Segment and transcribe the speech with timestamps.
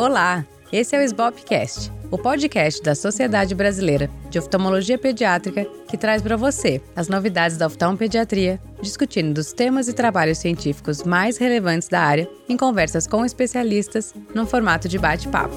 [0.00, 6.22] Olá, esse é o SBOPcast, o podcast da Sociedade Brasileira de Oftalmologia Pediátrica que traz
[6.22, 12.00] para você as novidades da oftalmopediatria, discutindo os temas e trabalhos científicos mais relevantes da
[12.00, 15.54] área em conversas com especialistas no formato de bate-papo.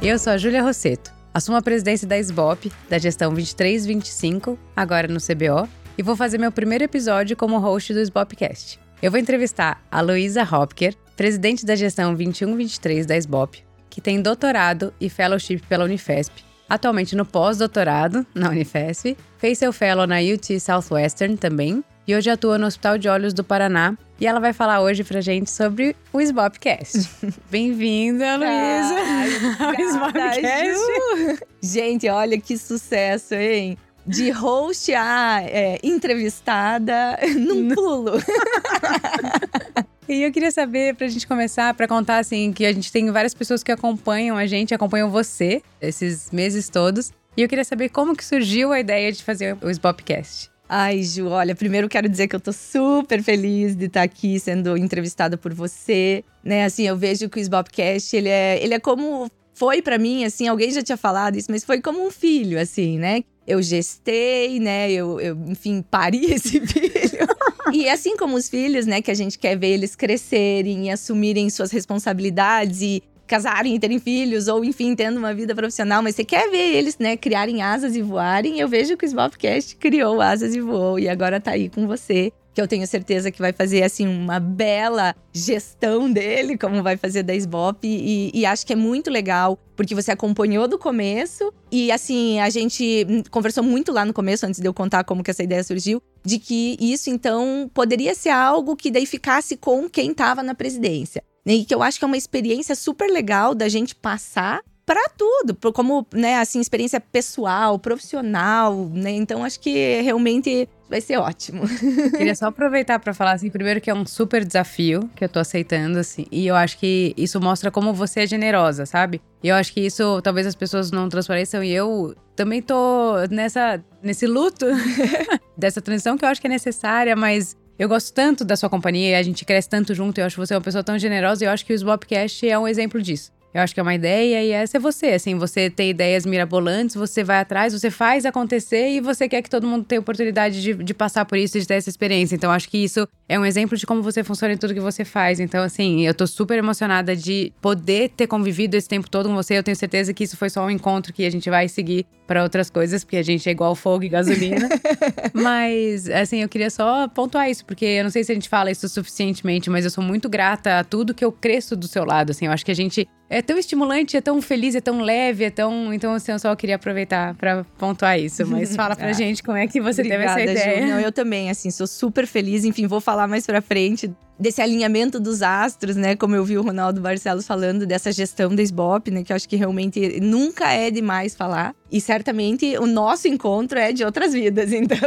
[0.00, 5.20] Eu sou a Júlia Rosseto, assumo a presidência da SBOP, da gestão 2325, agora no
[5.20, 5.68] CBO,
[5.98, 8.78] e vou fazer meu primeiro episódio como host do SBOPcast.
[9.02, 14.94] Eu vou entrevistar a Luísa Hopker, presidente da gestão 2123 da SBOP, que tem doutorado
[15.00, 21.36] e fellowship pela Unifesp, atualmente no pós-doutorado na Unifesp, fez seu fellow na UT Southwestern
[21.36, 23.96] também e hoje atua no Hospital de Olhos do Paraná.
[24.20, 27.08] E ela vai falar hoje pra gente sobre o SBOPcast.
[27.50, 29.64] Bem-vinda, Luísa!
[29.64, 31.44] Ao SBOPcast!
[31.60, 33.76] Gente, olha que sucesso, hein?
[34.08, 38.12] De host a é, entrevistada num pulo.
[40.08, 43.34] E eu queria saber, pra gente começar, pra contar assim, que a gente tem várias
[43.34, 47.12] pessoas que acompanham a gente, acompanham você esses meses todos.
[47.36, 50.50] E eu queria saber como que surgiu a ideia de fazer o Sbopcast.
[50.66, 54.78] Ai, Ju, olha, primeiro quero dizer que eu tô super feliz de estar aqui sendo
[54.78, 56.64] entrevistada por você, né?
[56.64, 60.46] Assim, eu vejo que o Sbopcast, ele é, ele é como foi para mim, assim,
[60.46, 63.24] alguém já tinha falado isso, mas foi como um filho, assim, né?
[63.48, 64.92] Eu gestei, né?
[64.92, 67.26] Eu, eu enfim, pari esse filho.
[67.72, 71.48] e assim como os filhos, né, que a gente quer ver eles crescerem e assumirem
[71.48, 76.24] suas responsabilidades e casarem e terem filhos, ou enfim, tendo uma vida profissional, mas você
[76.24, 78.58] quer ver eles, né, criarem asas e voarem.
[78.58, 82.32] Eu vejo que o Swapcast criou asas e voou e agora tá aí com você
[82.58, 87.22] que eu tenho certeza que vai fazer assim uma bela gestão dele, como vai fazer
[87.22, 91.92] da SBOP, e, e acho que é muito legal, porque você acompanhou do começo, e
[91.92, 95.44] assim, a gente conversou muito lá no começo, antes de eu contar como que essa
[95.44, 100.42] ideia surgiu, de que isso então poderia ser algo que daí ficasse com quem estava
[100.42, 101.22] na presidência.
[101.46, 101.54] Né?
[101.54, 105.54] E que eu acho que é uma experiência super legal da gente passar para tudo,
[105.70, 109.10] como, né, assim, experiência pessoal, profissional, né?
[109.10, 111.64] Então acho que realmente vai ser ótimo.
[112.16, 115.38] Queria só aproveitar para falar assim, primeiro que é um super desafio que eu tô
[115.40, 119.20] aceitando assim, e eu acho que isso mostra como você é generosa, sabe?
[119.42, 123.84] E eu acho que isso talvez as pessoas não transpareçam e eu também tô nessa
[124.02, 124.64] nesse luto
[125.54, 129.18] dessa transição que eu acho que é necessária, mas eu gosto tanto da sua companhia,
[129.18, 131.66] a gente cresce tanto junto, eu acho você uma pessoa tão generosa e eu acho
[131.66, 133.36] que o Swapcast é um exemplo disso.
[133.52, 135.06] Eu acho que é uma ideia e essa é você.
[135.06, 139.48] Assim, você tem ideias mirabolantes, você vai atrás, você faz acontecer e você quer que
[139.48, 142.34] todo mundo tenha oportunidade de, de passar por isso, de ter essa experiência.
[142.34, 145.04] Então, acho que isso é um exemplo de como você funciona em tudo que você
[145.04, 145.40] faz.
[145.40, 149.56] Então, assim, eu tô super emocionada de poder ter convivido esse tempo todo com você.
[149.56, 152.42] Eu tenho certeza que isso foi só um encontro que a gente vai seguir para
[152.42, 154.68] outras coisas, porque a gente é igual fogo e gasolina.
[155.32, 158.70] mas, assim, eu queria só pontuar isso, porque eu não sei se a gente fala
[158.70, 162.30] isso suficientemente, mas eu sou muito grata a tudo que eu cresço do seu lado.
[162.30, 165.44] Assim, eu acho que a gente é tão estimulante, é tão feliz, é tão leve,
[165.44, 165.92] é tão.
[165.94, 168.46] Então, assim, eu só queria aproveitar para pontuar isso.
[168.46, 170.86] Mas fala pra ah, gente como é que você Obrigada, teve essa ideia.
[170.86, 170.92] Ju.
[170.92, 172.62] Não, eu também, assim, sou super feliz.
[172.62, 176.14] Enfim, vou falar mais pra frente desse alinhamento dos astros, né?
[176.16, 179.24] Como eu vi o Ronaldo Barcelos falando, dessa gestão da SBOP, né?
[179.24, 181.74] Que eu acho que realmente nunca é demais falar.
[181.90, 184.98] E certamente o nosso encontro é de outras vidas, então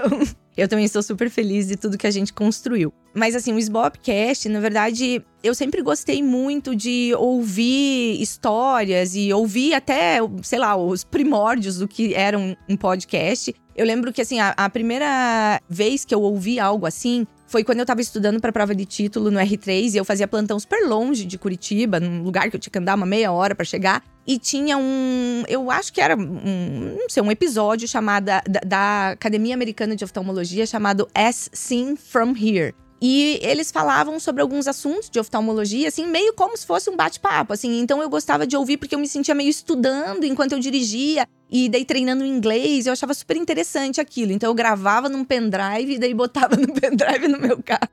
[0.58, 2.94] eu também estou super feliz de tudo que a gente construiu.
[3.14, 9.74] Mas assim, o SBOPcast, na verdade, eu sempre gostei muito de ouvir histórias e ouvir
[9.74, 13.54] até, sei lá, os primórdios do que era um, podcast.
[13.82, 17.80] Eu lembro que assim, a, a primeira vez que eu ouvi algo assim foi quando
[17.80, 21.26] eu tava estudando para prova de título no R3 e eu fazia plantão super longe
[21.26, 24.04] de Curitiba, num lugar que eu tinha que andar uma meia hora para chegar.
[24.28, 25.44] E tinha um.
[25.48, 26.96] Eu acho que era um.
[26.96, 28.26] Não sei, um episódio chamado.
[28.26, 32.76] Da, da Academia Americana de Oftalmologia chamado As Seen From Here.
[33.02, 37.52] E eles falavam sobre alguns assuntos de oftalmologia, assim, meio como se fosse um bate-papo,
[37.52, 37.80] assim.
[37.80, 41.68] Então eu gostava de ouvir porque eu me sentia meio estudando enquanto eu dirigia e
[41.68, 44.32] daí treinando inglês, eu achava super interessante aquilo.
[44.32, 47.90] Então eu gravava num pendrive daí botava no pendrive no meu carro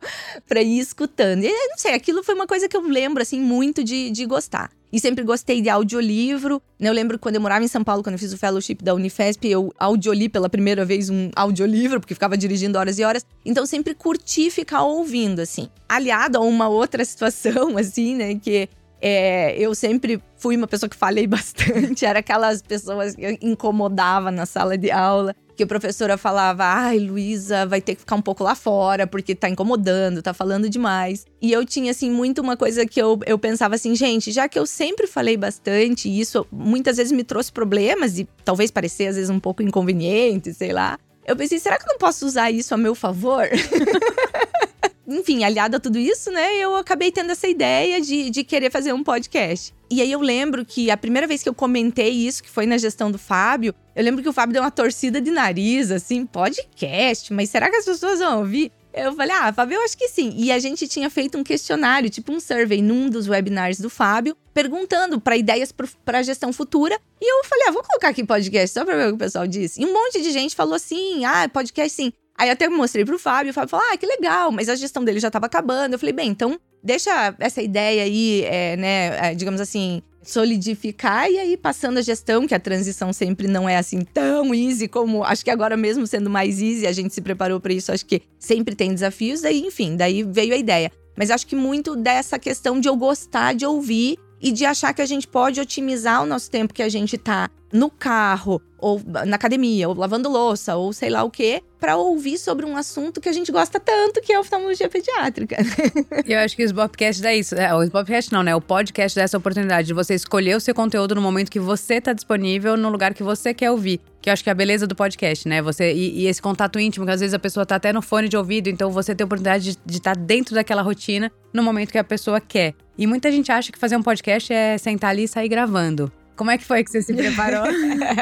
[0.47, 1.43] pra ir escutando.
[1.43, 4.71] E não sei, aquilo foi uma coisa que eu lembro, assim, muito de, de gostar.
[4.93, 6.63] E sempre gostei de audiolivro.
[6.81, 9.47] Eu lembro quando eu morava em São Paulo, quando eu fiz o fellowship da Unifesp,
[9.47, 13.27] eu audioli pela primeira vez um audiolivro, porque ficava dirigindo horas e horas.
[13.45, 15.69] Então sempre curti ficar ouvindo, assim.
[15.89, 18.69] Aliado a uma outra situação, assim, né, que
[19.01, 24.47] é, eu sempre fui uma pessoa que falei bastante, era aquelas pessoas que incomodava na
[24.47, 28.45] sala de aula, que a professora falava: "Ai, Luísa, vai ter que ficar um pouco
[28.45, 31.25] lá fora porque tá incomodando, tá falando demais".
[31.41, 34.59] E eu tinha assim muito uma coisa que eu, eu pensava assim, gente, já que
[34.59, 39.17] eu sempre falei bastante, e isso muitas vezes me trouxe problemas e talvez parecer às
[39.17, 40.99] vezes um pouco inconveniente, sei lá.
[41.27, 43.47] Eu pensei, será que eu não posso usar isso a meu favor?
[45.09, 48.93] Enfim, aliado a tudo isso, né, eu acabei tendo essa ideia de, de querer fazer
[48.93, 49.75] um podcast.
[49.91, 52.77] E aí eu lembro que a primeira vez que eu comentei isso, que foi na
[52.77, 57.33] gestão do Fábio, eu lembro que o Fábio deu uma torcida de nariz, assim, podcast,
[57.33, 58.71] mas será que as pessoas vão ouvir?
[58.93, 60.35] Eu falei, ah, Fábio, eu acho que sim.
[60.37, 64.37] E a gente tinha feito um questionário, tipo um survey, num dos webinars do Fábio,
[64.53, 65.73] perguntando para ideias
[66.05, 66.99] para gestão futura.
[67.21, 69.47] E eu falei, ah, vou colocar aqui podcast só para ver o que o pessoal
[69.47, 69.81] disse.
[69.81, 72.13] E um monte de gente falou assim, ah, podcast sim.
[72.39, 75.19] Aí até mostrei pro Fábio, o Fábio falou, ah, que legal, mas a gestão dele
[75.19, 75.95] já estava acabando.
[75.95, 81.39] Eu falei, bem, então deixa essa ideia aí, é, né, é, digamos assim, solidificar e
[81.39, 85.45] aí passando a gestão, que a transição sempre não é assim tão easy como acho
[85.45, 88.77] que agora mesmo sendo mais easy, a gente se preparou para isso, acho que sempre
[88.77, 90.93] tem desafios, daí enfim, daí veio a ideia.
[91.17, 95.03] Mas acho que muito dessa questão de eu gostar de ouvir e de achar que
[95.03, 99.37] a gente pode otimizar o nosso tempo que a gente tá no carro, ou na
[99.37, 103.29] academia, ou lavando louça, ou sei lá o quê, para ouvir sobre um assunto que
[103.29, 105.57] a gente gosta tanto, que é a oftalmologia pediátrica.
[106.27, 107.55] Eu acho que o Sbopcast dá isso.
[107.55, 108.55] É, o Sbopcast não, né?
[108.55, 112.01] O podcast dá essa oportunidade de você escolher o seu conteúdo no momento que você
[112.01, 114.01] tá disponível, no lugar que você quer ouvir.
[114.21, 115.63] Que eu acho que é a beleza do podcast, né?
[115.63, 118.29] Você e, e esse contato íntimo, que às vezes a pessoa tá até no fone
[118.29, 121.91] de ouvido, então você tem a oportunidade de estar tá dentro daquela rotina no momento
[121.91, 122.75] que a pessoa quer.
[122.97, 126.11] E muita gente acha que fazer um podcast é sentar ali e sair gravando.
[126.39, 127.67] Como é que foi que você se preparou?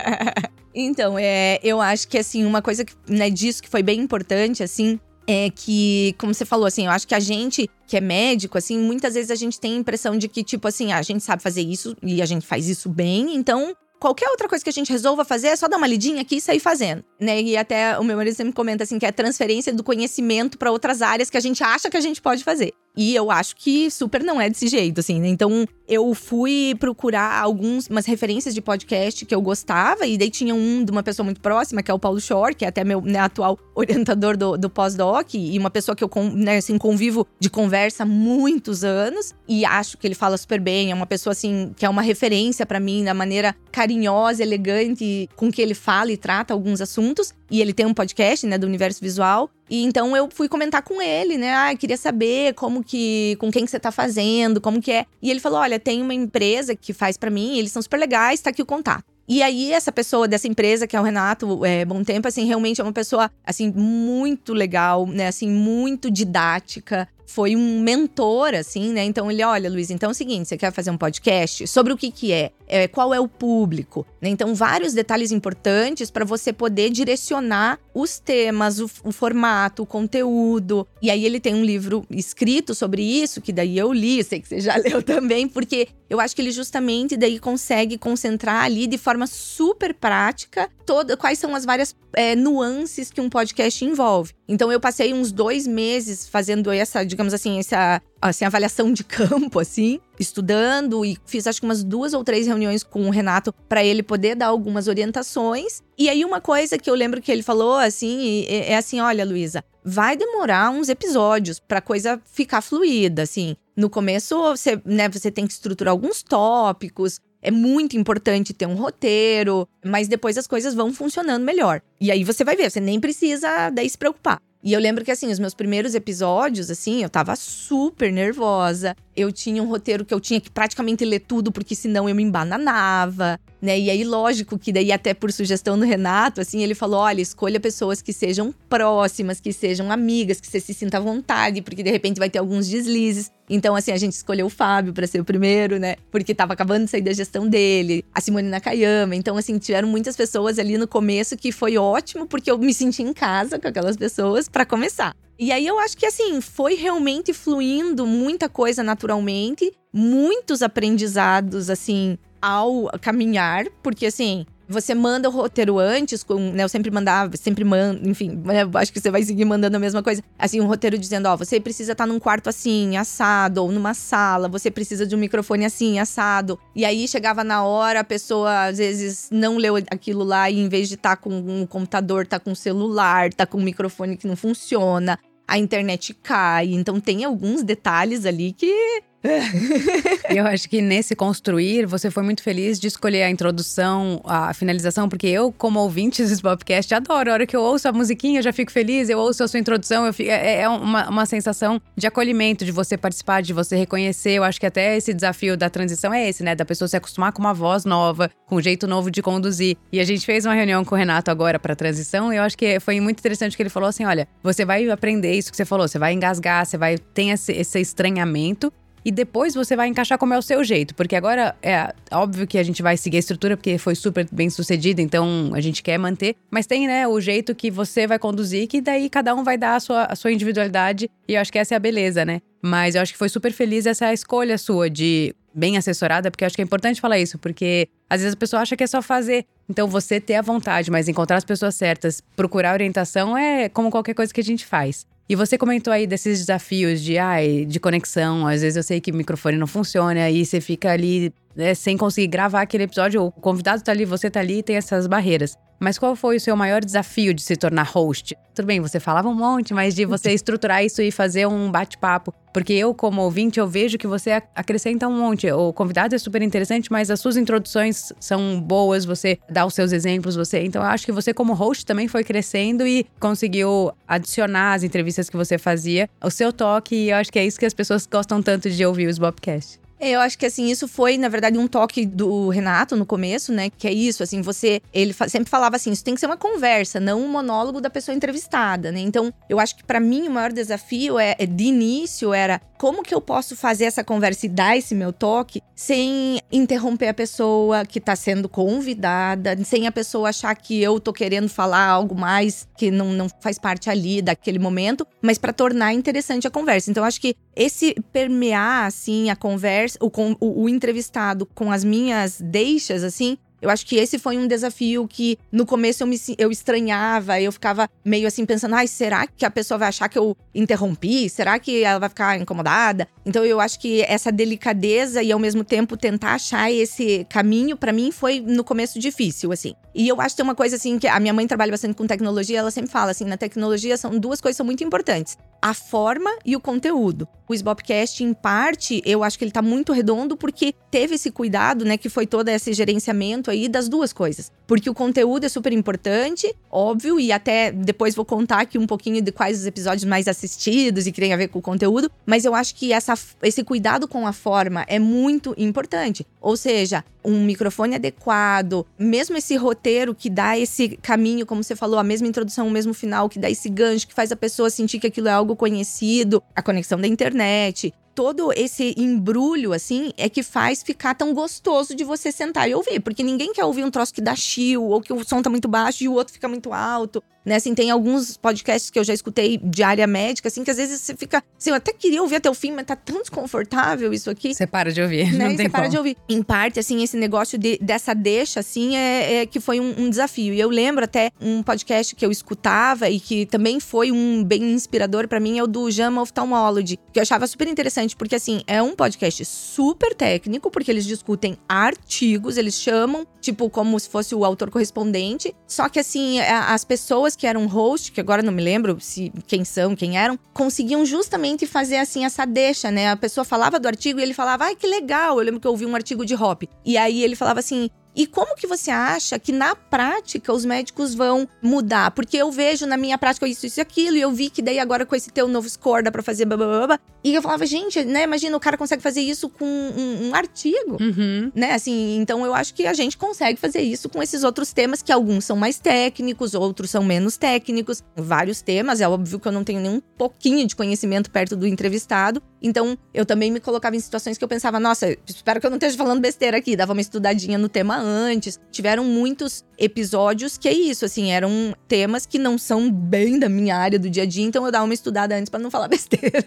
[0.74, 4.62] então, é, eu acho que assim, uma coisa que, né, disso que foi bem importante,
[4.62, 8.56] assim, é que, como você falou, assim, eu acho que a gente que é médico,
[8.56, 11.42] assim, muitas vezes a gente tem a impressão de que, tipo assim, a gente sabe
[11.42, 14.90] fazer isso e a gente faz isso bem, então qualquer outra coisa que a gente
[14.90, 17.40] resolva fazer é só dar uma lidinha aqui e sair fazendo, né?
[17.40, 20.70] E até o meu marido sempre comenta assim que é a transferência do conhecimento para
[20.70, 22.72] outras áreas que a gente acha que a gente pode fazer.
[22.96, 25.28] E eu acho que super não é desse jeito, assim, né?
[25.28, 30.54] Então, eu fui procurar algumas umas referências de podcast que eu gostava, e daí tinha
[30.54, 33.00] um de uma pessoa muito próxima, que é o Paulo Shore, que é até meu
[33.00, 37.48] né, atual orientador do, do pós-doc, e uma pessoa que eu né, assim, convivo de
[37.48, 41.72] conversa há muitos anos, e acho que ele fala super bem, é uma pessoa, assim,
[41.76, 46.16] que é uma referência para mim, da maneira carinhosa, elegante com que ele fala e
[46.16, 47.34] trata alguns assuntos.
[47.50, 49.50] E ele tem um podcast, né, do universo visual.
[49.68, 51.54] E então eu fui comentar com ele, né?
[51.54, 53.36] Ah, queria saber como que.
[53.40, 55.06] com quem que você tá fazendo, como que é.
[55.20, 58.40] E ele falou: olha, tem uma empresa que faz para mim, eles são super legais,
[58.40, 59.04] tá aqui o contato.
[59.28, 62.80] E aí, essa pessoa dessa empresa, que é o Renato é, Bom Tempo, assim, realmente
[62.80, 65.26] é uma pessoa, assim, muito legal, né?
[65.26, 69.04] Assim, muito didática foi um mentor, assim, né?
[69.04, 71.66] Então ele, olha, Luiz, então é o seguinte, você quer fazer um podcast?
[71.66, 72.52] Sobre o que que é?
[72.68, 74.06] é qual é o público?
[74.20, 74.28] Né?
[74.28, 80.86] Então, vários detalhes importantes para você poder direcionar os temas, o, o, formato, o conteúdo.
[81.02, 84.48] E aí ele tem um livro escrito sobre isso, que daí eu li, sei que
[84.48, 88.98] você já leu também, porque eu acho que ele justamente daí consegue concentrar ali de
[88.98, 94.32] forma super prática toda, quais são as várias é, nuances que um podcast envolve.
[94.48, 99.58] Então eu passei uns dois meses fazendo essa, digamos assim, essa assim, avaliação de campo,
[99.58, 103.84] assim, estudando e fiz acho que umas duas ou três reuniões com o Renato para
[103.84, 105.82] ele poder dar algumas orientações.
[105.98, 109.24] E aí uma coisa que eu lembro que ele falou assim é, é assim, olha,
[109.24, 113.56] Luísa, vai demorar uns episódios para coisa ficar fluida, assim.
[113.76, 118.74] No começo você, né, você tem que estruturar alguns tópicos, é muito importante ter um
[118.74, 121.80] roteiro, mas depois as coisas vão funcionando melhor.
[122.00, 124.42] E aí você vai ver, você nem precisa daí se preocupar.
[124.64, 128.96] E eu lembro que, assim, os meus primeiros episódios, assim, eu tava super nervosa.
[129.14, 132.24] Eu tinha um roteiro que eu tinha que praticamente ler tudo, porque senão eu me
[132.24, 133.76] embananava, né?
[133.78, 137.58] E aí, lógico que daí, até por sugestão do Renato, assim, ele falou: olha, escolha
[137.58, 141.90] pessoas que sejam próximas, que sejam amigas, que você se sinta à vontade, porque de
[141.90, 143.30] repente vai ter alguns deslizes.
[143.50, 145.96] Então, assim, a gente escolheu o Fábio para ser o primeiro, né?
[146.12, 149.16] Porque tava acabando de sair da gestão dele, a Simone Nakayama.
[149.16, 153.02] Então, assim, tiveram muitas pessoas ali no começo que foi ótimo, porque eu me senti
[153.02, 155.12] em casa com aquelas pessoas para começar.
[155.38, 162.16] E aí eu acho que assim, foi realmente fluindo muita coisa naturalmente, muitos aprendizados assim
[162.46, 166.62] ao caminhar, porque assim, você manda o roteiro antes, com, né?
[166.62, 170.00] Eu sempre mandava, sempre mando, enfim, né, acho que você vai seguir mandando a mesma
[170.00, 170.22] coisa.
[170.38, 173.94] Assim, um roteiro dizendo, ó, você precisa estar tá num quarto assim, assado, ou numa
[173.94, 176.56] sala, você precisa de um microfone assim, assado.
[176.74, 180.68] E aí chegava na hora, a pessoa às vezes não leu aquilo lá e em
[180.68, 184.16] vez de estar tá com um computador, tá com um celular, tá com um microfone
[184.16, 186.74] que não funciona a internet cai.
[186.74, 189.02] Então tem alguns detalhes ali que
[190.30, 195.08] eu acho que nesse construir, você foi muito feliz de escolher a introdução, a finalização,
[195.08, 197.30] porque eu, como ouvinte desse podcast, adoro.
[197.30, 199.58] A hora que eu ouço a musiquinha, eu já fico feliz, eu ouço a sua
[199.58, 204.32] introdução, fico, é, é uma, uma sensação de acolhimento, de você participar, de você reconhecer.
[204.32, 206.54] Eu acho que até esse desafio da transição é esse, né?
[206.54, 209.76] Da pessoa se acostumar com uma voz nova, com um jeito novo de conduzir.
[209.92, 212.56] E a gente fez uma reunião com o Renato agora para transição, e eu acho
[212.56, 215.64] que foi muito interessante que ele falou assim: olha, você vai aprender isso que você
[215.64, 218.72] falou, você vai engasgar, você vai ter esse, esse estranhamento,
[219.06, 220.92] e depois você vai encaixar como é o seu jeito.
[220.92, 224.50] Porque agora é óbvio que a gente vai seguir a estrutura, porque foi super bem
[224.50, 226.34] sucedida, então a gente quer manter.
[226.50, 229.76] Mas tem, né, o jeito que você vai conduzir, que daí cada um vai dar
[229.76, 231.08] a sua, a sua individualidade.
[231.28, 232.42] E eu acho que essa é a beleza, né?
[232.60, 236.46] Mas eu acho que foi super feliz essa escolha sua de bem assessorada, porque eu
[236.46, 239.00] acho que é importante falar isso, porque às vezes a pessoa acha que é só
[239.00, 239.46] fazer.
[239.70, 244.14] Então você ter a vontade, mas encontrar as pessoas certas, procurar orientação é como qualquer
[244.14, 245.06] coisa que a gente faz.
[245.28, 248.46] E você comentou aí desses desafios de, ai, de conexão.
[248.46, 251.96] Às vezes eu sei que o microfone não funciona e você fica ali né, sem
[251.96, 253.24] conseguir gravar aquele episódio.
[253.24, 255.56] O convidado tá ali, você tá ali e tem essas barreiras.
[255.78, 258.36] Mas qual foi o seu maior desafio de se tornar host?
[258.54, 262.34] Tudo bem, você falava um monte, mas de você estruturar isso e fazer um bate-papo.
[262.52, 265.50] Porque eu, como ouvinte, eu vejo que você acrescenta um monte.
[265.52, 269.92] O convidado é super interessante, mas as suas introduções são boas, você dá os seus
[269.92, 270.60] exemplos, você.
[270.64, 275.28] Então eu acho que você, como host, também foi crescendo e conseguiu adicionar as entrevistas
[275.28, 278.06] que você fazia, o seu toque, e eu acho que é isso que as pessoas
[278.06, 279.85] gostam tanto de ouvir os Bobcast.
[279.98, 283.52] É, eu acho que assim, isso foi, na verdade, um toque do Renato no começo,
[283.52, 283.70] né?
[283.70, 284.80] Que é isso, assim, você.
[284.92, 288.14] Ele sempre falava assim: isso tem que ser uma conversa, não um monólogo da pessoa
[288.14, 289.00] entrevistada, né?
[289.00, 293.02] Então, eu acho que para mim o maior desafio é, é, de início era como
[293.02, 297.86] que eu posso fazer essa conversa e dar esse meu toque sem interromper a pessoa
[297.86, 302.68] que tá sendo convidada, sem a pessoa achar que eu tô querendo falar algo mais
[302.76, 306.90] que não, não faz parte ali daquele momento, mas para tornar interessante a conversa.
[306.90, 311.84] Então, eu acho que esse permear, assim, a conversa, o, o, o entrevistado com as
[311.84, 316.16] minhas deixas, assim, eu acho que esse foi um desafio que no começo eu me
[316.36, 320.18] eu estranhava, eu ficava meio assim pensando, ai, será que a pessoa vai achar que
[320.18, 321.28] eu interrompi?
[321.28, 323.08] Será que ela vai ficar incomodada?
[323.26, 327.92] Então eu acho que essa delicadeza e ao mesmo tempo tentar achar esse caminho para
[327.92, 329.74] mim foi no começo difícil, assim.
[329.92, 332.06] E eu acho que tem uma coisa assim que a minha mãe trabalha bastante com
[332.06, 336.30] tecnologia, ela sempre fala assim, na tecnologia são duas coisas são muito importantes a forma
[336.44, 337.26] e o conteúdo.
[337.48, 341.84] O Sbopcast, em parte, eu acho que ele tá muito redondo porque teve esse cuidado,
[341.84, 344.50] né, que foi todo esse gerenciamento aí das duas coisas.
[344.66, 349.20] Porque o conteúdo é super importante, óbvio, e até depois vou contar aqui um pouquinho
[349.20, 352.44] de quais os episódios mais assistidos e que tem a ver com o conteúdo, mas
[352.44, 356.26] eu acho que essa, esse cuidado com a forma é muito importante.
[356.40, 361.98] Ou seja, um microfone adequado, mesmo esse roteiro que dá esse caminho, como você falou,
[361.98, 364.98] a mesma introdução, o mesmo final, que dá esse gancho, que faz a pessoa sentir
[364.98, 370.42] que aquilo é algo conhecido, a conexão da internet, todo esse embrulho, assim, é que
[370.42, 372.98] faz ficar tão gostoso de você sentar e ouvir.
[372.98, 375.68] Porque ninguém quer ouvir um troço que dá chill, ou que o som tá muito
[375.68, 377.22] baixo e o outro fica muito alto.
[377.46, 380.78] Né, assim, tem alguns podcasts que eu já escutei de área médica, assim, que às
[380.78, 381.44] vezes você fica.
[381.56, 384.52] Assim, eu até queria ouvir até o fim, mas tá tão desconfortável isso aqui.
[384.52, 385.32] Você para de ouvir.
[385.32, 385.50] Né?
[385.50, 386.16] Não você para de ouvir.
[386.28, 390.10] Em parte, assim, esse negócio de, dessa deixa, assim, é, é que foi um, um,
[390.10, 390.54] desafio.
[390.54, 394.64] E eu lembro até um podcast que eu escutava e que também foi um bem
[394.72, 397.68] inspirador para mim, é o do JAMA Ophthalmology, que eu achava super
[398.06, 403.68] interessante, porque, assim, é um podcast super técnico, porque eles discutem artigos, eles chamam, tipo,
[403.68, 405.54] como se fosse o autor correspondente.
[405.66, 409.64] Só que, assim, as pessoas que eram host, que agora não me lembro se quem
[409.64, 413.10] são, quem eram, conseguiam justamente fazer assim essa deixa, né?
[413.10, 415.38] A pessoa falava do artigo e ele falava: "Ai, que legal".
[415.38, 416.62] Eu lembro que eu ouvi um artigo de Hop.
[416.84, 421.14] E aí ele falava assim: e como que você acha que na prática os médicos
[421.14, 422.10] vão mudar?
[422.12, 424.78] Porque eu vejo na minha prática isso, isso e aquilo, e eu vi que daí
[424.78, 427.66] agora com esse teu novo score dá pra fazer blá, blá, blá, E eu falava,
[427.66, 431.52] gente, né, imagina, o cara consegue fazer isso com um, um artigo, uhum.
[431.54, 431.74] né?
[431.74, 435.12] Assim, então eu acho que a gente consegue fazer isso com esses outros temas, que
[435.12, 438.02] alguns são mais técnicos, outros são menos técnicos.
[438.16, 441.66] Vários temas, é óbvio que eu não tenho nem um pouquinho de conhecimento perto do
[441.66, 442.42] entrevistado.
[442.62, 445.76] Então, eu também me colocava em situações que eu pensava, nossa, espero que eu não
[445.76, 446.76] esteja falando besteira aqui.
[446.76, 448.58] Dava uma estudadinha no tema antes.
[448.70, 453.76] Tiveram muitos episódios que é isso, assim, eram temas que não são bem da minha
[453.76, 456.42] área do dia a dia, então eu dava uma estudada antes para não falar besteira.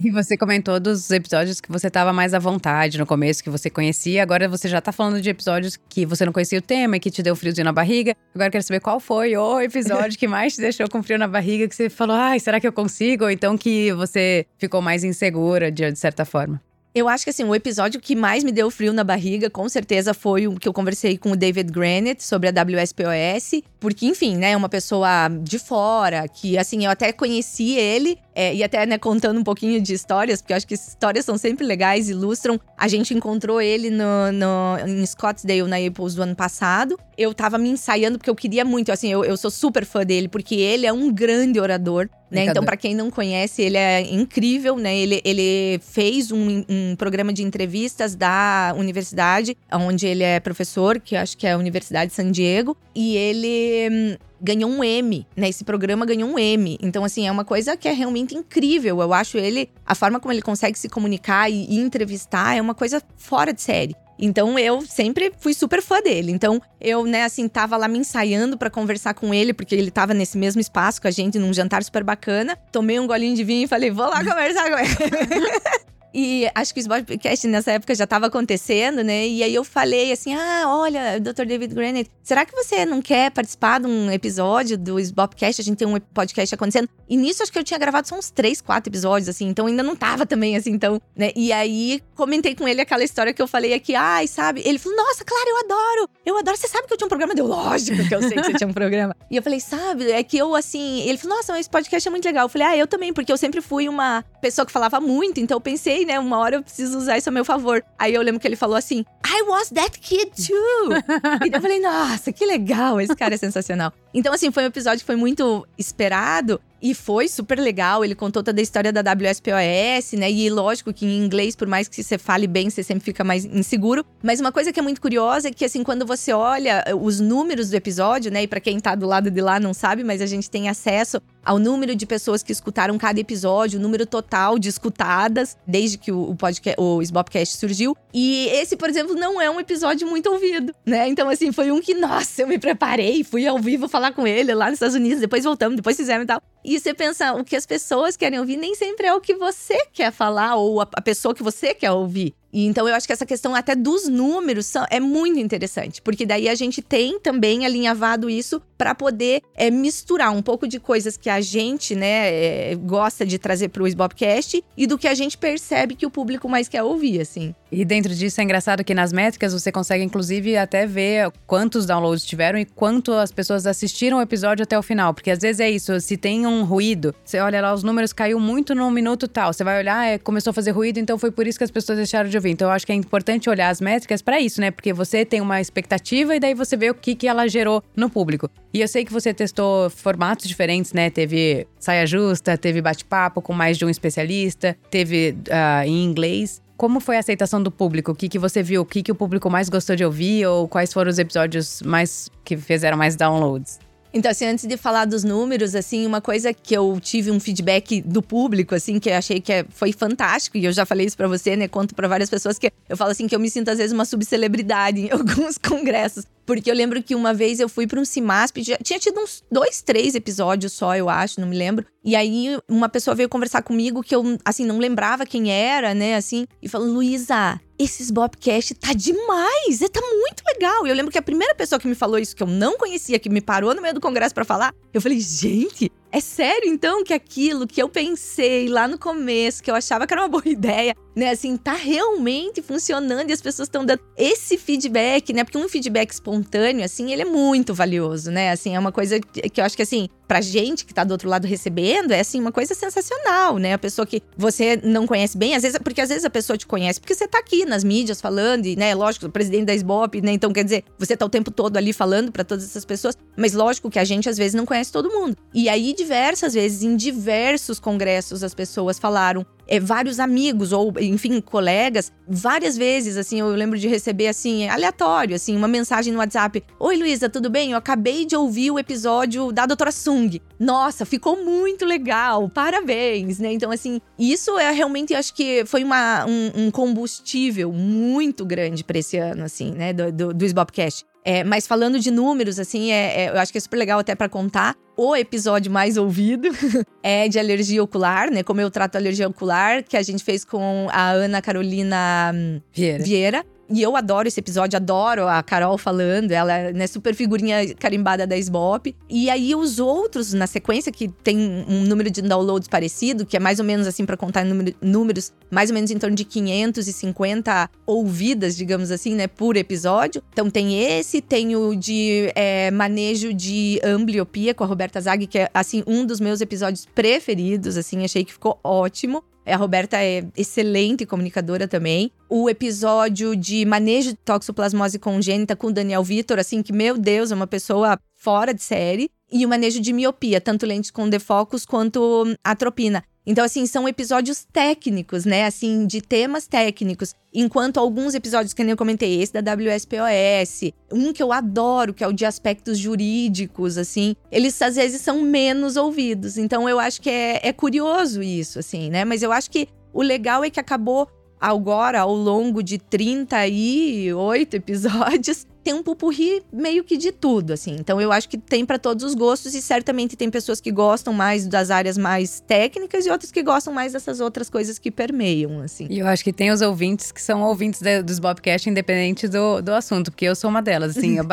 [0.00, 3.70] E você comentou dos episódios que você estava mais à vontade no começo, que você
[3.70, 4.22] conhecia.
[4.22, 7.10] Agora você já está falando de episódios que você não conhecia o tema e que
[7.10, 8.16] te deu friozinho na barriga.
[8.34, 11.68] Agora quero saber qual foi o episódio que mais te deixou com frio na barriga,
[11.68, 13.24] que você falou, ai, será que eu consigo?
[13.24, 16.60] Ou então que você ficou mais insegura, de certa forma.
[16.94, 20.12] Eu acho que assim, o episódio que mais me deu frio na barriga, com certeza,
[20.12, 23.62] foi o que eu conversei com o David Granite sobre a WSPOS.
[23.80, 28.64] Porque, enfim, né, uma pessoa de fora, que assim, eu até conheci ele, É, e
[28.64, 32.08] até, né, contando um pouquinho de histórias, porque eu acho que histórias são sempre legais,
[32.08, 32.58] ilustram.
[32.76, 36.98] A gente encontrou ele no, no, em Scottsdale, na Apples, do ano passado.
[37.16, 40.28] Eu tava me ensaiando, porque eu queria muito, assim, eu, eu sou super fã dele,
[40.28, 42.08] porque ele é um grande orador.
[42.30, 42.46] Né?
[42.46, 44.96] Então, para quem não conhece, ele é incrível, né?
[44.96, 51.14] Ele, ele fez um, um, programa de entrevistas da universidade, onde ele é professor, que
[51.14, 55.48] acho que é a Universidade de San Diego, e ele hum, ganhou um M, né?
[55.48, 56.76] Esse programa ganhou um M.
[56.82, 59.00] Então, assim, é uma coisa que é realmente incrível.
[59.00, 62.74] Eu acho ele, a forma como ele consegue se comunicar e, e entrevistar é uma
[62.74, 63.94] coisa fora de série.
[64.18, 66.30] Então eu sempre fui super fã dele.
[66.30, 70.14] Então eu, né, assim, tava lá me ensaiando para conversar com ele, porque ele tava
[70.14, 72.56] nesse mesmo espaço com a gente num jantar super bacana.
[72.70, 75.52] Tomei um golinho de vinho e falei, vou lá conversar com ele.
[76.14, 79.26] E acho que o podcast nessa época já estava acontecendo, né?
[79.26, 81.44] E aí eu falei assim: ah, olha, Dr.
[81.46, 85.60] David Granite, será que você não quer participar de um episódio do Sbopcast?
[85.60, 86.88] A gente tem um podcast acontecendo.
[87.08, 89.82] E nisso acho que eu tinha gravado só uns três, quatro episódios, assim, então ainda
[89.82, 91.30] não tava também, assim, então, né?
[91.34, 94.62] E aí comentei com ele aquela história que eu falei aqui, ai, sabe?
[94.64, 96.56] Ele falou: nossa, claro, eu adoro, eu adoro.
[96.56, 97.34] Você sabe que eu tinha um programa?
[97.34, 99.16] Deu, lógico que eu sei que você tinha um programa.
[99.30, 102.24] E eu falei, sabe, é que eu, assim, ele falou, nossa, esse podcast é muito
[102.24, 102.44] legal.
[102.44, 105.56] Eu falei, ah, eu também, porque eu sempre fui uma pessoa que falava muito, então
[105.56, 106.18] eu pensei, né?
[106.18, 107.84] Uma hora eu preciso usar isso a meu favor.
[107.98, 110.92] Aí eu lembro que ele falou assim: I was that kid too.
[111.46, 113.92] e eu falei, nossa, que legal, esse cara é sensacional.
[114.12, 116.60] Então, assim, foi um episódio que foi muito esperado.
[116.82, 120.28] E foi super legal, ele contou toda a história da WSPOS, né?
[120.28, 123.44] E lógico que em inglês, por mais que você fale bem, você sempre fica mais
[123.44, 124.04] inseguro.
[124.20, 127.70] Mas uma coisa que é muito curiosa é que, assim, quando você olha os números
[127.70, 128.42] do episódio, né?
[128.42, 131.22] E pra quem tá do lado de lá não sabe, mas a gente tem acesso
[131.44, 136.10] ao número de pessoas que escutaram cada episódio, o número total de escutadas desde que
[136.10, 137.96] o, podcast, o Sbopcast surgiu.
[138.12, 141.08] E esse, por exemplo, não é um episódio muito ouvido, né?
[141.08, 144.52] Então, assim, foi um que, nossa, eu me preparei, fui ao vivo falar com ele
[144.52, 146.42] lá nos Estados Unidos, depois voltamos, depois fizemos e tal.
[146.64, 149.86] E você pensa, o que as pessoas querem ouvir nem sempre é o que você
[149.92, 152.34] quer falar ou a, a pessoa que você quer ouvir.
[152.52, 156.26] E então eu acho que essa questão até dos números são, é muito interessante, porque
[156.26, 161.16] daí a gente tem também alinhavado isso para poder é, misturar um pouco de coisas
[161.16, 165.14] que a gente, né, é, gosta de trazer para o Sbobcast e do que a
[165.14, 167.54] gente percebe que o público mais quer ouvir, assim.
[167.70, 172.24] E dentro disso é engraçado que nas métricas você consegue inclusive até ver quantos downloads
[172.24, 175.70] tiveram e quanto as pessoas assistiram o episódio até o final, porque às vezes é
[175.70, 179.52] isso, se tem um ruído, você olha lá os números caiu muito no minuto tal,
[179.52, 181.96] você vai olhar, é, começou a fazer ruído, então foi por isso que as pessoas
[181.96, 182.50] deixaram de ouvir.
[182.50, 184.70] Então eu acho que é importante olhar as métricas para isso, né?
[184.70, 188.10] Porque você tem uma expectativa e daí você vê o que que ela gerou no
[188.10, 188.50] público.
[188.74, 191.08] E eu sei que você testou formatos diferentes, né?
[191.08, 196.60] Teve saia justa, teve bate-papo com mais de um especialista, teve uh, em inglês.
[196.76, 198.10] Como foi a aceitação do público?
[198.10, 198.82] O que, que você viu?
[198.82, 200.46] O que, que o público mais gostou de ouvir?
[200.46, 203.78] Ou quais foram os episódios mais que fizeram mais downloads?
[204.14, 208.02] Então, assim, antes de falar dos números, assim, uma coisa que eu tive um feedback
[208.02, 211.16] do público, assim, que eu achei que é, foi fantástico, e eu já falei isso
[211.16, 211.66] para você, né?
[211.66, 214.04] Conto para várias pessoas que eu falo assim que eu me sinto às vezes uma
[214.04, 216.26] subcelebridade em alguns congressos.
[216.44, 219.42] Porque eu lembro que uma vez eu fui para um CIMASP, já tinha tido uns
[219.50, 221.86] dois, três episódios só, eu acho, não me lembro.
[222.04, 226.16] E aí uma pessoa veio conversar comigo que eu, assim, não lembrava quem era, né,
[226.16, 230.86] assim, e falou: Luísa, esses Bobcast tá demais, tá muito legal.
[230.86, 233.18] E eu lembro que a primeira pessoa que me falou isso, que eu não conhecia,
[233.18, 237.02] que me parou no meio do congresso para falar, eu falei, gente, é sério então
[237.02, 240.42] que aquilo que eu pensei lá no começo, que eu achava que era uma boa
[240.48, 245.44] ideia, né, assim, tá realmente funcionando e as pessoas estão dando esse feedback, né?
[245.44, 248.50] Porque um feedback espontâneo, assim, ele é muito valioso, né?
[248.50, 251.28] Assim, é uma coisa que eu acho que, assim, pra gente que tá do outro
[251.28, 253.74] lado recebendo, é, assim, uma coisa sensacional, né?
[253.74, 256.66] A pessoa que você não conhece bem, às vezes, porque às vezes a pessoa te
[256.66, 260.22] conhece porque você tá aqui nas mídias falando, e, né, lógico, o presidente da SBOP,
[260.22, 260.32] né?
[260.32, 263.52] Então, quer dizer, você tá o tempo todo ali falando para todas essas pessoas, mas
[263.52, 265.36] lógico que a gente às vezes não conhece todo mundo.
[265.52, 271.40] E aí, diversas vezes, em diversos congressos, as pessoas falaram: é, vários amigos ou, enfim,
[271.40, 276.62] colegas, várias vezes, assim, eu lembro de receber, assim, aleatório, assim, uma mensagem no WhatsApp:
[276.78, 277.72] Oi, Luísa, tudo bem?
[277.72, 280.40] Eu acabei de ouvir o episódio da Doutora Sung.
[280.58, 283.52] Nossa, ficou muito legal, parabéns, né?
[283.52, 288.98] Então, assim, isso é realmente, acho que foi uma, um, um combustível muito grande para
[288.98, 291.11] esse ano, assim, né, do, do, do Sbobcast.
[291.24, 294.14] É, mas falando de números, assim, é, é, eu acho que é super legal até
[294.14, 294.74] para contar.
[294.96, 296.48] O episódio mais ouvido
[297.02, 298.42] é de alergia ocular, né?
[298.42, 303.04] Como eu trato alergia ocular, que a gente fez com a Ana Carolina hum, Vieira.
[303.04, 303.46] Vieira.
[303.72, 308.26] E eu adoro esse episódio, adoro a Carol falando, ela é né, super figurinha carimbada
[308.26, 308.94] da SBOP.
[309.08, 313.40] E aí os outros, na sequência, que tem um número de downloads parecido, que é
[313.40, 317.70] mais ou menos assim para contar número, números, mais ou menos em torno de 550
[317.86, 320.22] ouvidas, digamos assim, né, por episódio.
[320.34, 325.38] Então tem esse, tem o de é, manejo de ambliopia com a Roberta Zag, que
[325.38, 329.24] é assim um dos meus episódios preferidos, assim, achei que ficou ótimo.
[329.44, 332.12] A Roberta é excelente comunicadora também.
[332.28, 337.32] O episódio de manejo de toxoplasmose congênita com o Daniel Vitor, assim, que, meu Deus,
[337.32, 339.10] é uma pessoa fora de série.
[339.30, 343.02] E o manejo de miopia, tanto lentes com defocus quanto atropina.
[343.24, 345.44] Então, assim, são episódios técnicos, né?
[345.44, 347.14] Assim, de temas técnicos.
[347.32, 352.02] Enquanto alguns episódios que nem eu comentei, esse da WSPOS, um que eu adoro, que
[352.02, 356.36] é o de aspectos jurídicos, assim, eles às vezes são menos ouvidos.
[356.36, 359.04] Então, eu acho que é, é curioso isso, assim, né?
[359.04, 361.08] Mas eu acho que o legal é que acabou
[361.40, 367.76] agora, ao longo de 38 episódios, tem um pupurri meio que de tudo, assim.
[367.78, 371.12] Então eu acho que tem para todos os gostos e certamente tem pessoas que gostam
[371.12, 375.60] mais das áreas mais técnicas e outras que gostam mais dessas outras coisas que permeiam,
[375.60, 375.86] assim.
[375.88, 379.60] E eu acho que tem os ouvintes que são ouvintes de, dos Bobcast independente do,
[379.60, 381.18] do assunto, porque eu sou uma delas, assim.
[381.18, 381.24] eu,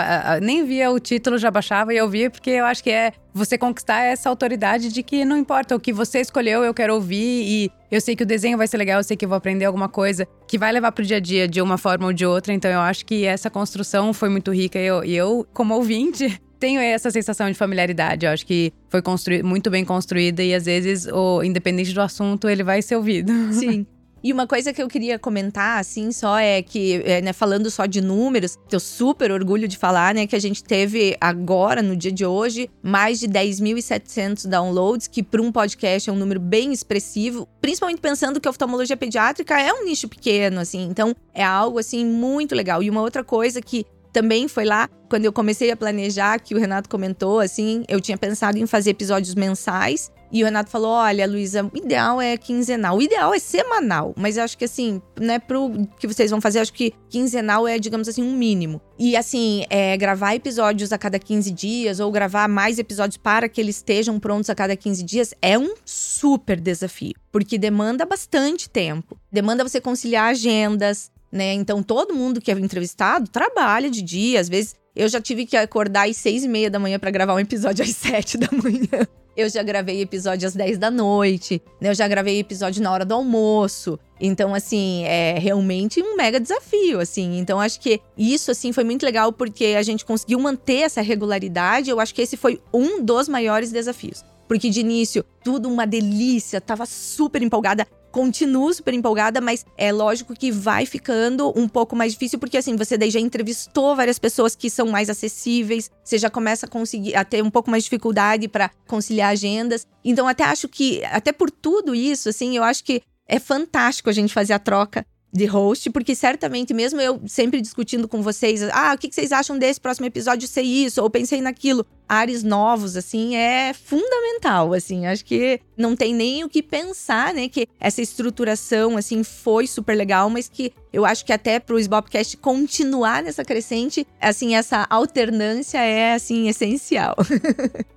[0.42, 3.58] nem via o título, já baixava e eu via porque eu acho que é você
[3.58, 7.72] conquistar essa autoridade de que não importa o que você escolheu, eu quero ouvir e
[7.90, 9.90] eu sei que o desenho vai ser legal, eu sei que eu vou aprender alguma
[9.90, 12.54] coisa que vai levar pro dia a dia de uma forma ou de outra.
[12.54, 16.82] Então eu acho que essa construção foi muito rica e eu, eu como ouvinte, tenho
[16.82, 18.26] essa sensação de familiaridade.
[18.26, 19.02] Eu acho que foi
[19.44, 23.32] muito bem construída e às vezes, o, independente do assunto, ele vai ser ouvido.
[23.54, 23.88] Sim.
[24.24, 27.86] E uma coisa que eu queria comentar, assim, só é que, é, né, falando só
[27.86, 32.12] de números, tenho super orgulho de falar, né, que a gente teve agora, no dia
[32.12, 37.48] de hoje, mais de 10.700 downloads, que para um podcast é um número bem expressivo,
[37.62, 42.06] principalmente pensando que a oftalmologia pediátrica é um nicho pequeno, assim, então é algo, assim,
[42.06, 42.84] muito legal.
[42.84, 46.60] E uma outra coisa que também foi lá quando eu comecei a planejar, que o
[46.60, 50.12] Renato comentou, assim, eu tinha pensado em fazer episódios mensais.
[50.32, 52.98] E o Renato falou: olha, Luísa, o ideal é quinzenal.
[52.98, 54.14] O ideal é semanal.
[54.16, 57.80] Mas eu acho que assim, né, pro que vocês vão fazer, acho que quinzenal é,
[57.80, 58.80] digamos assim, um mínimo.
[58.98, 63.60] E assim, é, gravar episódios a cada 15 dias, ou gravar mais episódios para que
[63.60, 67.16] eles estejam prontos a cada 15 dias, é um super desafio.
[67.32, 69.18] Porque demanda bastante tempo.
[69.32, 71.54] Demanda você conciliar agendas, né?
[71.54, 75.56] Então todo mundo que é entrevistado trabalha de dia, às vezes eu já tive que
[75.56, 79.08] acordar às seis e meia da manhã para gravar um episódio às sete da manhã.
[79.38, 81.90] Eu já gravei episódio às dez da noite, né?
[81.90, 83.98] Eu já gravei episódio na hora do almoço.
[84.20, 87.40] Então, assim, é realmente um mega desafio, assim.
[87.40, 91.90] Então, acho que isso, assim, foi muito legal porque a gente conseguiu manter essa regularidade.
[91.90, 94.26] Eu acho que esse foi um dos maiores desafios.
[94.46, 100.34] Porque de início, tudo uma delícia, tava super empolgada continuo super empolgada, mas é lógico
[100.34, 104.56] que vai ficando um pouco mais difícil, porque assim, você daí já entrevistou várias pessoas
[104.56, 107.90] que são mais acessíveis, você já começa a conseguir a ter um pouco mais de
[107.90, 109.88] dificuldade para conciliar agendas.
[110.04, 114.14] Então, até acho que, até por tudo isso, assim, eu acho que é fantástico a
[114.14, 118.94] gente fazer a troca de host, porque certamente, mesmo eu sempre discutindo com vocês, ah,
[118.96, 123.36] o que vocês acham desse próximo episódio ser isso, ou pensei naquilo, ares novos, assim,
[123.36, 128.98] é fundamental, assim, acho que não tem nem o que pensar, né, que essa estruturação,
[128.98, 134.08] assim, foi super legal, mas que eu acho que até pro Sbopcast continuar nessa crescente,
[134.20, 137.16] assim, essa alternância é, assim, essencial.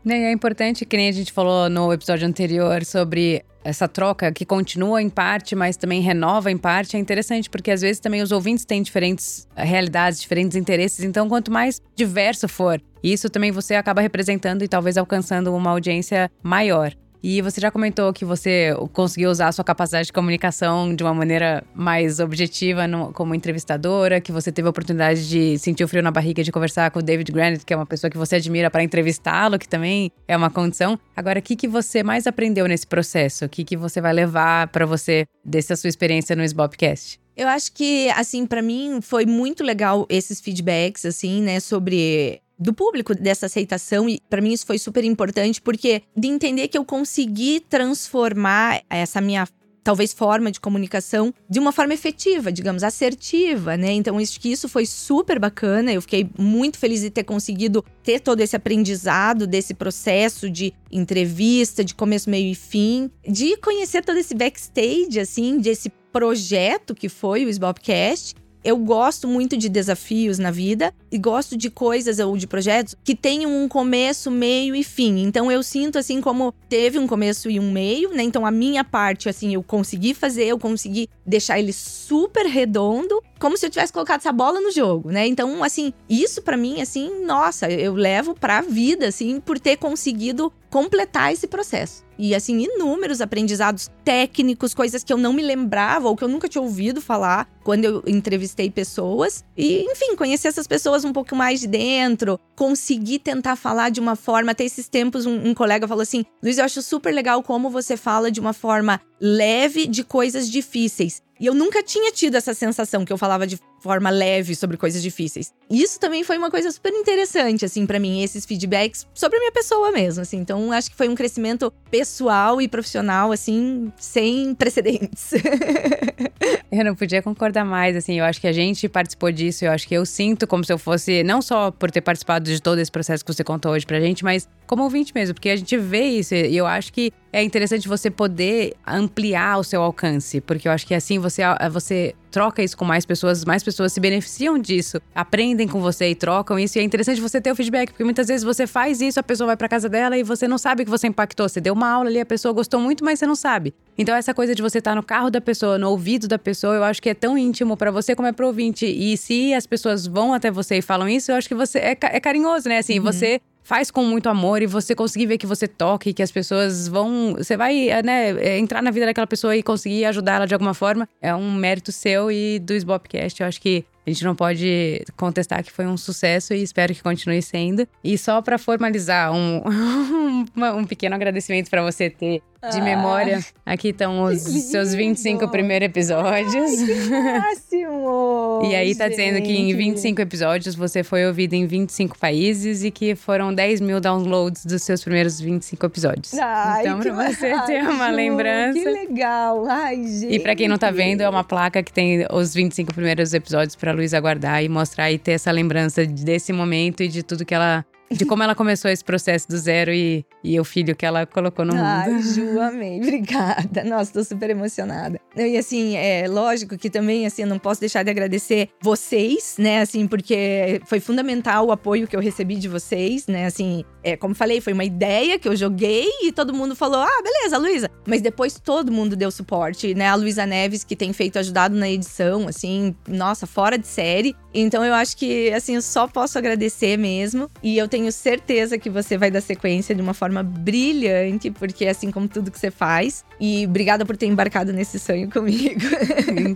[0.05, 4.45] Né, é importante, que nem a gente falou no episódio anterior sobre essa troca que
[4.45, 8.33] continua em parte, mas também renova em parte, é interessante, porque às vezes também os
[8.33, 13.75] ouvintes têm diferentes eh, realidades, diferentes interesses, então quanto mais diverso for, isso também você
[13.75, 16.93] acaba representando e talvez alcançando uma audiência maior.
[17.23, 21.15] E você já comentou que você conseguiu usar a sua capacidade de comunicação de uma
[21.15, 26.03] maneira mais objetiva no, como entrevistadora, que você teve a oportunidade de sentir o frio
[26.03, 28.69] na barriga de conversar com o David Granite, que é uma pessoa que você admira
[28.71, 30.99] para entrevistá-lo, que também é uma condição.
[31.17, 33.45] Agora, o que, que você mais aprendeu nesse processo?
[33.45, 37.21] O que, que você vai levar para você dessa sua experiência no Sbobcast?
[37.35, 42.73] Eu acho que, assim, para mim foi muito legal esses feedbacks, assim, né, sobre do
[42.73, 46.85] público dessa aceitação e para mim isso foi super importante porque de entender que eu
[46.85, 49.47] consegui transformar essa minha
[49.83, 53.93] talvez forma de comunicação de uma forma efetiva, digamos, assertiva, né?
[53.93, 55.93] Então, isso que isso foi super bacana.
[55.93, 61.85] Eu fiquei muito feliz de ter conseguido ter todo esse aprendizado desse processo de entrevista,
[61.85, 67.45] de começo, meio e fim, de conhecer todo esse backstage assim, desse projeto que foi
[67.45, 72.47] o Sbobcast eu gosto muito de desafios na vida e gosto de coisas ou de
[72.47, 75.23] projetos que tenham um começo, meio e fim.
[75.23, 78.23] Então eu sinto assim como teve um começo e um meio, né?
[78.23, 83.57] Então a minha parte assim eu consegui fazer, eu consegui deixar ele super redondo como
[83.57, 85.27] se eu tivesse colocado essa bola no jogo, né?
[85.27, 90.53] Então, assim, isso para mim, assim, nossa, eu levo pra vida, assim, por ter conseguido
[90.73, 92.03] completar esse processo.
[92.19, 96.49] E assim, inúmeros aprendizados técnicos, coisas que eu não me lembrava ou que eu nunca
[96.49, 99.45] tinha ouvido falar quando eu entrevistei pessoas.
[99.55, 104.17] E, enfim, conhecer essas pessoas um pouco mais de dentro, conseguir tentar falar de uma
[104.17, 104.53] forma.
[104.53, 107.95] Até esses tempos, um, um colega falou assim: Luiz, eu acho super legal como você
[107.95, 111.23] fala de uma forma leve de coisas difíceis.
[111.43, 115.03] E eu nunca tinha tido essa sensação que eu falava de forma leve sobre coisas
[115.03, 115.53] difíceis.
[115.69, 119.51] Isso também foi uma coisa super interessante, assim, para mim, esses feedbacks sobre a minha
[119.51, 120.37] pessoa mesmo, assim.
[120.37, 125.33] Então, acho que foi um crescimento pessoal e profissional, assim, sem precedentes.
[126.79, 128.19] eu não podia concordar mais, assim.
[128.19, 129.65] Eu acho que a gente participou disso.
[129.65, 132.61] Eu acho que eu sinto como se eu fosse, não só por ter participado de
[132.63, 135.57] todo esse processo que você contou hoje pra gente, mas como ouvinte mesmo, porque a
[135.57, 136.35] gente vê isso.
[136.35, 140.87] E eu acho que é interessante você poder ampliar o seu alcance, porque eu acho
[140.87, 145.69] que assim você, você troca isso com mais pessoas, mais pessoas se beneficiam disso, aprendem
[145.69, 146.79] com você e trocam isso.
[146.79, 149.47] E é interessante você ter o feedback, porque muitas vezes você faz isso, a pessoa
[149.47, 151.49] vai para casa dela e você não sabe que você impactou.
[151.49, 153.75] Você deu uma aula ali, a pessoa gostou muito, mas você não sabe.
[153.97, 156.75] Então essa coisa de você estar tá no carro da pessoa, no ouvido da pessoa,
[156.75, 158.87] eu acho que é tão íntimo para você como é pro ouvinte.
[158.87, 161.91] E se as pessoas vão até você e falam isso, eu acho que você é,
[162.01, 162.79] é carinhoso, né?
[162.79, 163.05] Assim, uhum.
[163.05, 166.31] você faz com muito amor e você conseguir ver que você toca e que as
[166.31, 167.35] pessoas vão.
[167.39, 170.75] Você vai né, é, entrar na vida daquela pessoa e conseguir ajudar ela de alguma
[170.75, 171.09] forma.
[171.21, 173.41] É um mérito seu e do Sbopcast.
[173.41, 177.03] Eu acho que a gente não pode contestar que foi um sucesso e espero que
[177.03, 177.87] continue sendo.
[178.03, 179.63] E só para formalizar um,
[180.77, 183.45] um, pequeno agradecimento para você ter de ah, memória.
[183.67, 186.55] Aqui estão os seus 25 primeiros episódios.
[186.55, 188.63] Ai, que máximo!
[188.71, 189.17] e aí tá gente.
[189.17, 193.81] dizendo que em 25 episódios você foi ouvido em 25 países e que foram 10
[193.81, 196.35] mil downloads dos seus primeiros 25 episódios.
[196.35, 198.79] Ai, então, pra você ter uma lembrança.
[198.79, 199.67] Que legal!
[199.69, 200.33] Ai, gente.
[200.33, 203.75] E pra quem não tá vendo, é uma placa que tem os 25 primeiros episódios
[203.75, 207.55] pra Luísa guardar e mostrar e ter essa lembrança desse momento e de tudo que
[207.55, 211.27] ela de como ela começou esse processo do zero e, e o filho que ela
[211.27, 211.85] colocou no mundo.
[211.85, 212.99] Ai, Ju, amei.
[212.99, 213.85] Obrigada.
[213.85, 215.21] Nossa, tô super emocionada.
[215.37, 219.81] E assim, é lógico que também, assim, eu não posso deixar de agradecer vocês, né,
[219.81, 224.35] assim, porque foi fundamental o apoio que eu recebi de vocês, né, assim, é, como
[224.35, 227.91] falei, foi uma ideia que eu joguei e todo mundo falou, ah, beleza, Luísa.
[228.07, 231.89] Mas depois todo mundo deu suporte, né, a Luísa Neves, que tem feito, ajudado na
[231.89, 234.35] edição, assim, nossa, fora de série.
[234.55, 237.51] Então eu acho que, assim, eu só posso agradecer mesmo.
[237.63, 241.91] E eu tenho certeza que você vai dar sequência de uma forma brilhante, porque é
[241.91, 243.25] assim como tudo que você faz.
[243.39, 245.81] E obrigada por ter embarcado nesse sonho comigo.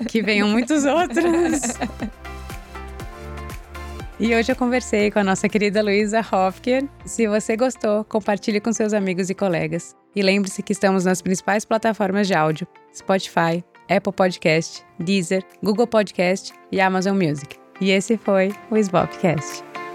[0.08, 1.24] que venham muitos outros.
[4.18, 6.88] E hoje eu conversei com a nossa querida Luísa Hofker.
[7.04, 9.94] Se você gostou, compartilhe com seus amigos e colegas.
[10.14, 16.54] E lembre-se que estamos nas principais plataformas de áudio: Spotify, Apple Podcast, Deezer, Google Podcast
[16.72, 17.56] e Amazon Music.
[17.78, 19.85] E esse foi o Sbopcast.